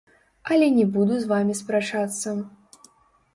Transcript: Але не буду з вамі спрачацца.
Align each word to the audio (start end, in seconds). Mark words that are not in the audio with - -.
Але 0.53 0.69
не 0.77 0.85
буду 0.95 1.19
з 1.25 1.29
вамі 1.33 1.53
спрачацца. 1.61 2.35